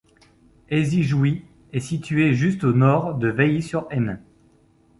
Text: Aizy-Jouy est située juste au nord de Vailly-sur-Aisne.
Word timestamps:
Aizy-Jouy 0.71 1.45
est 1.73 1.79
située 1.79 2.33
juste 2.33 2.63
au 2.63 2.73
nord 2.73 3.19
de 3.19 3.27
Vailly-sur-Aisne. 3.27 4.19